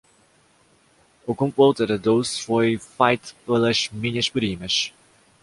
A 1.29 1.33
compota 1.35 1.85
de 1.85 1.95
doce 1.95 2.41
foi 2.47 2.69
feita 2.79 3.35
pelas 3.45 3.87
minhas 3.93 4.27
primas 4.31 4.91